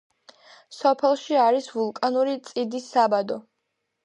[0.77, 3.41] სოფელში არის ვულკანური წიდის საბადო.